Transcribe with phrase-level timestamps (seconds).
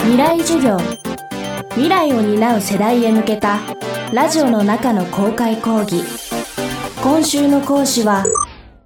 [0.00, 0.78] 未来授業。
[1.70, 3.58] 未来を担う世代へ向けた
[4.12, 6.02] ラジオの中の公開講義。
[7.02, 8.24] 今週の講師は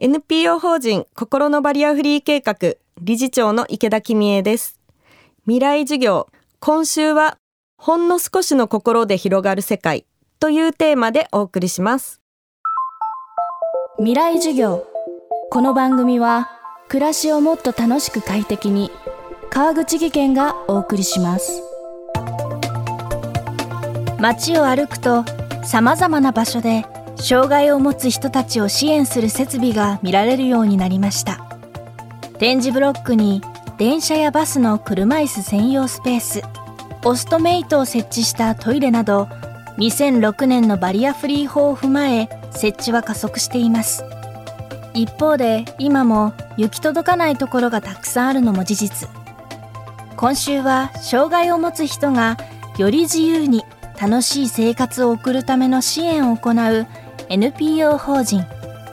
[0.00, 4.80] NPO 法人心のバリアフリー計画理事長の池田公恵です。
[5.44, 6.28] 未来授業。
[6.60, 7.38] 今週は
[7.76, 10.04] ほんの少しの心で広がる世界。
[10.40, 12.20] というテーマでお送りします。
[13.98, 14.86] 未来授業。
[15.50, 16.50] この番組は
[16.88, 18.90] 暮らしをもっと楽しく快適に
[19.50, 21.62] 川口義賢がお送りします。
[24.20, 25.24] 街を歩くと
[25.64, 26.84] さまざまな場所で
[27.16, 31.44] 障害を持つ人たちを支援する設備が見られるようになりました。
[32.38, 33.42] 展示ブロックに
[33.78, 36.42] 電車やバスの車椅子専用スペース
[37.04, 39.28] オストメイトを設置したトイレなど
[39.78, 44.04] 2006年のバリアフリー法を踏まえ設置は加速しています。
[44.94, 49.08] 一方で今も行き届かないところがたくさんあるのも事実。
[50.18, 52.36] 今週は障害を持つ人が
[52.76, 53.64] より自由に
[54.00, 56.88] 楽しい生活を送るための支援を行う
[57.28, 58.44] NPO 法人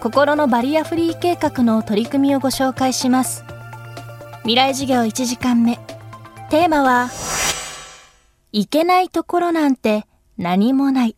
[0.00, 3.44] 心のバリアフリー計画の取り組みをご紹介します。
[4.44, 5.78] 未来授業1時間目。
[6.48, 7.10] テーマは
[8.50, 10.06] 行けないところなんて
[10.38, 11.16] 何もない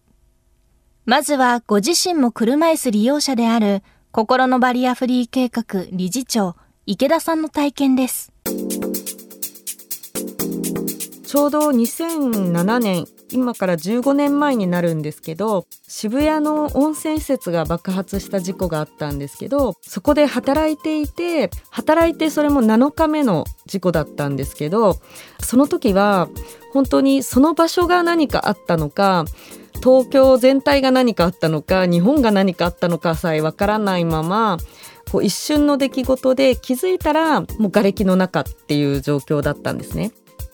[1.06, 6.56] まずはご自身も車椅子利用者である心のバリアフリー計画理事長
[6.86, 8.32] 池田さんの体験です。
[11.32, 25.00] ちょうど2007年今から15年前になるんですけど渋谷の温泉施設が爆発した事故があったんですけどそこで働いていて働いてそれも7日目の事故だったんですけど
[25.40, 26.28] その時は
[26.74, 29.24] 本当にその場所が何かあったのか
[29.82, 34.58] 東京全体が何かあったのか日本が何かあったのかさえわからないまま
[35.10, 40.12] こう一瞬の出来事で気づいたらもう瓦礫の中っていう状況だったんですね。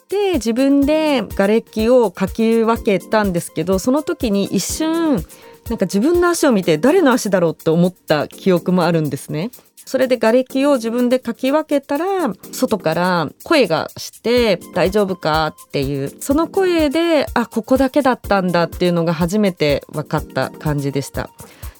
[0.08, 5.22] で自分で瓦礫をかき分けたんですけどその時に一瞬
[5.68, 9.50] なんか自分の足を見て誰の足だろうって思った記憶もあるんですね。
[9.84, 21.30] それで瓦礫を自分でかき分けたら外から声がして大丈夫かっていうその声であここだけだったんだっていうのが初めて分かった感じでした。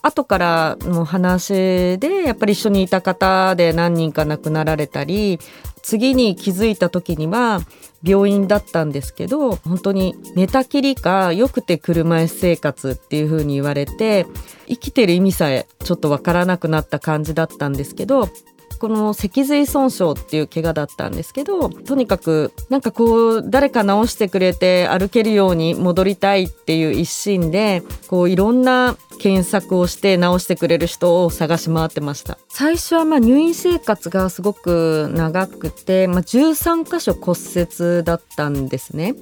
[0.01, 5.39] 後からの話でやっぱり一緒にいた方で何人か亡くなられたり
[5.83, 7.61] 次に気づいた時には
[8.03, 14.25] 病院だったんですけど本当に寝たきりかよくて車椅子生活っていう風に言われて
[14.67, 18.29] 生きてる意味さえちょっとわからなくなった感じだったんですけど
[18.79, 32.37] この脊髄損傷っていう怪我だったんですけどとにかくなんかこう誰か治してくれて歩けるように戻りたいっていう一心でこういろんな検索をして治してくれる人を探し回ってました。
[32.47, 39.15] 最初はま入院生活がすごく長くて、まあ、13箇所骨折だったんですね。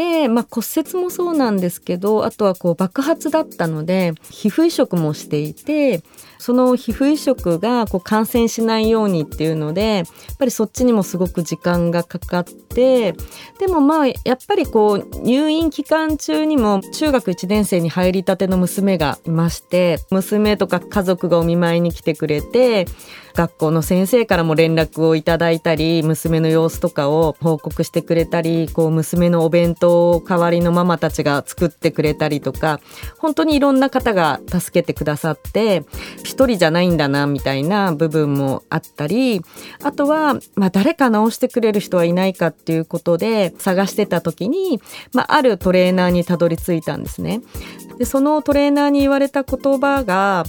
[0.00, 6.02] で、まあ、骨折もそうなんですけどあとはこう爆発だったので皮膚移植もしていて
[6.38, 10.06] その皮膚移植がこう感染しないようにっていうのでやっ
[10.38, 13.12] ぱりそっちにもすごく時間がかかって
[13.58, 22.86] でもまあやっぱりこう入院期間中にも中学1年生に入りたての娘がいまして娘とか家族がお見舞いに来てくれて
[23.34, 32.80] 学校の先生からも連絡をいただいたり娘の様子とかを報告してくれたりこう娘のお弁当を代わりのママたちが作ってくれたりとか
[33.18, 35.84] 本当にいろんな方が助けてくださって
[36.24, 39.42] 一人じゃないんだなみたいな部分もあったり
[39.82, 44.80] あとは、まあ、誰か直してくれる人はいないかっていうことで探してた時に、
[45.12, 47.40] まあ、あるトレーナーにたどり着いたんですね。
[47.98, 50.44] でそのトレーナーに言われた言葉が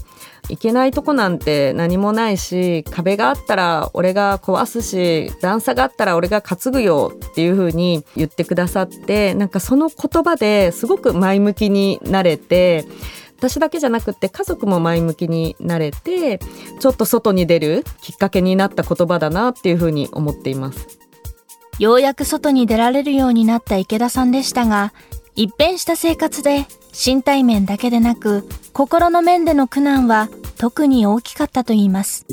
[0.51, 12.85] いけないとこなんて何もないし壁があったら俺が壊すし段差があったら俺が担ぐよっていう風に言ってくださってなんかその言葉ですごく前向きになれて
[13.37, 16.39] 私だけじゃなくて家族も前向きになれて
[16.79, 20.99] ちょっと外に出るきっかけになった言葉だなっていう風に思っています。
[21.79, 24.93] ようやく外に出られるようになった池田さんでしたが
[25.35, 30.29] 一変した生活で身体面だけでなく心の面での苦難は
[30.61, 32.27] 特に大きかったといいます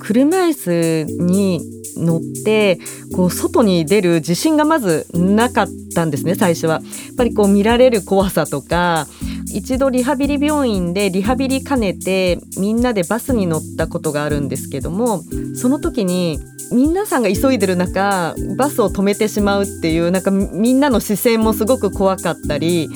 [0.00, 1.60] 車椅子に
[1.98, 2.78] 乗って
[3.14, 6.76] こう外に出る自信がまずなかったんですね最初は。
[6.76, 6.82] やっ
[7.14, 9.06] ぱりこう見られる怖さとか
[9.54, 15.22] 一度リハビリ病院でリハビリ兼ねてみんなでバスに乗ったことがあるんですけども
[15.56, 16.38] その時に
[16.72, 22.88] 皆さんが急いでる中バスを止めてしまうっていうなんかみんなの視線もすごく怖かったり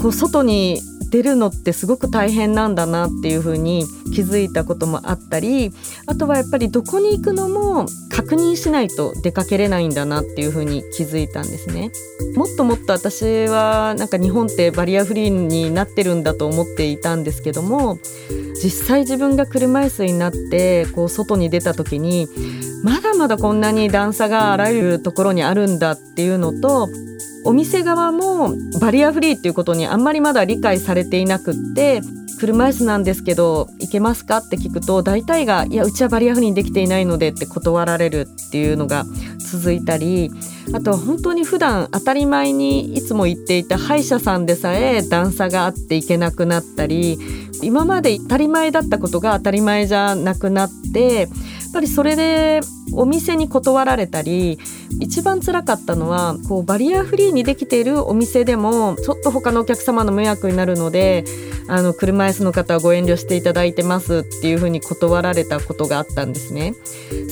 [0.00, 3.84] こう外に出るのってすごく大変なんだなっていうふうに
[4.14, 5.72] 気づいたこともあったり
[6.06, 11.90] あとはやっぱりどこに行くのも確認しないと出かけれないんだなっていうふうに気づいたんですね。
[12.36, 17.98] もっともっと私はなんか日本ってバリアフリーになってるんだと思っていたんですけども
[18.62, 22.28] 実際自分が車椅子になってこう外に出た時に
[22.82, 26.88] まだまだこんなに段差があらゆるところにあるんだっていうのと
[27.44, 32.00] お店側もバリアフリーっていうことにあんまりまだ理解されていなくって
[32.38, 39.04] 車椅子なんですけど行けますかって聞くと大体がいやうちはバリアフリーにできていないのでって断られるっていうのが
[39.38, 40.30] 続いたり
[40.72, 47.18] あとは本当に普段当たり前にいつも行っていた歯医者さんでさえ段差があって行けなくなったり
[47.62, 51.28] 今まで当たり前だったことが当たり前じゃなくなって
[51.72, 52.60] ぱりそれで
[52.92, 54.58] お店に断られたり
[55.00, 61.24] 一番辛かったのはこうバリアフリーにできているお店でもちょっと他のお客様の迷惑になるので
[61.68, 66.74] あの車椅子の方はご遠慮していただいてますっていうふうに断られたことがあったんですね。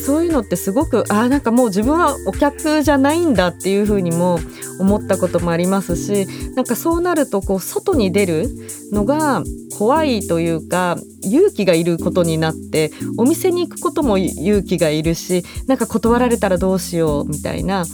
[0.05, 4.39] そういうのってすごくあなんかもう自分はお客じゃないんだっていうふうにも
[4.79, 8.49] 思ったこともありますしなんかそうなるとこう外に出る
[8.93, 9.43] のが
[9.77, 17.85] 怖いというか勇気がいることになってお店に行くことも勇気がいるしなんか断られたらどうしようみたいな。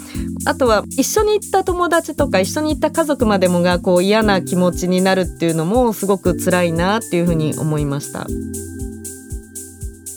[0.46, 8.26] あとは一緒に行った友達とか一緒に行った家族までもがこう嫌な気持ちになるっていうのもすごく辛いなっていうふうに思いました。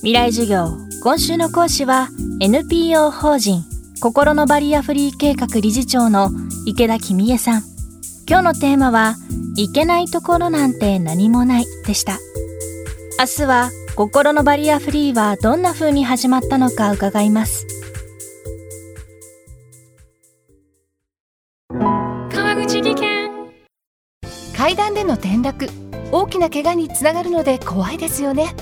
[0.02, 3.64] 未来授業今週の講師は NPO 法人
[4.00, 6.30] 心のバリアフリー計画理事長の
[6.66, 7.64] 池田公恵さん。
[8.30, 9.16] 今日のテーマは
[9.56, 12.20] 行けないところなんて何もないでした。
[13.20, 17.66] 明日は心のバリアフリーはどんな風に始まったのか伺います。
[22.32, 23.32] 川口技研。
[24.56, 25.68] 階段での転落。
[26.12, 28.54] 大きな怪我につながるので怖いですよね。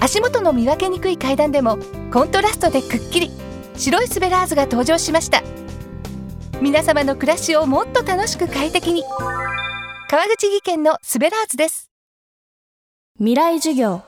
[0.00, 1.78] 足元の見分けにくい階段でも
[2.12, 3.30] コントラストでくっきり。
[3.76, 5.44] 白いスベラーズが登場しました。
[6.60, 9.04] 皆様の暮らしをもっと楽しく快適に。
[10.10, 11.88] 川口技研のスベラーズです。
[13.18, 14.02] 未来授業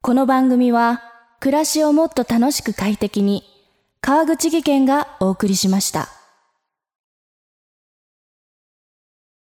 [0.00, 1.02] この番組は
[1.40, 3.42] 暮らしをもっと楽しく快適に
[4.00, 6.17] 川口技研がお送りしました。